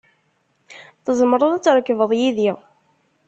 [1.05, 2.51] Tzemreḍ ad trekbeḍ yid-i.